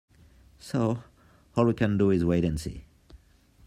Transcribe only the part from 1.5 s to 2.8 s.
all we can do is wait and